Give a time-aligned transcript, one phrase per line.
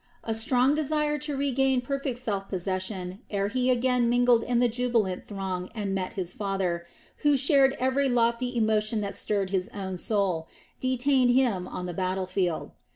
[0.23, 5.23] A strong desire to regain perfect self possession ere he again mingled in the jubilant
[5.23, 10.47] throng and met his father, who shared every lofty emotion that stirred his own soul,
[10.79, 12.71] detained him on the battle field.